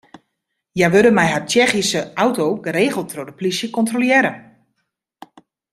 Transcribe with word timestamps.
Hja 0.77 0.87
wurde 0.93 1.11
mei 1.17 1.27
har 1.33 1.43
Tsjechyske 1.49 2.01
auto 2.23 2.47
geregeld 2.65 3.09
troch 3.11 3.27
de 3.29 3.37
plysje 3.39 3.67
kontrolearre. 3.77 4.33